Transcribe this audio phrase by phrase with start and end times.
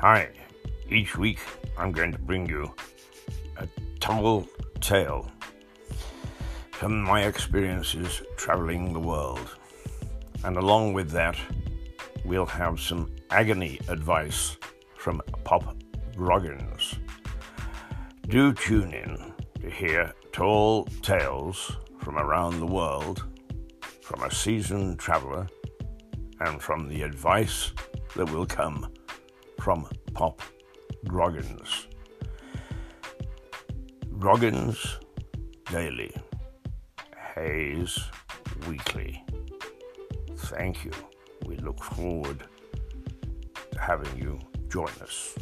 [0.00, 0.28] Hi,
[0.90, 1.38] each week
[1.78, 2.70] I'm going to bring you
[3.56, 3.66] a
[3.98, 4.46] tumble
[4.78, 5.32] tale
[6.70, 9.56] from my experiences traveling the world.
[10.44, 11.38] And along with that,
[12.26, 14.58] we'll have some agony advice
[14.98, 15.74] from Pop
[16.14, 16.96] Groggins.
[18.28, 19.32] Do tune in
[19.62, 23.24] to hear tall tales from around the world,
[24.02, 25.48] from a seasoned traveler,
[26.40, 27.72] and from the advice
[28.14, 28.92] that will come
[29.60, 30.40] from Pop
[31.06, 31.88] Groggins.
[34.18, 34.98] Groggins
[35.70, 36.14] Daily,
[37.34, 37.98] Hayes
[38.68, 39.24] Weekly.
[40.36, 40.92] Thank you.
[41.44, 42.44] We look forward
[43.72, 44.38] to having you
[44.68, 45.34] join us.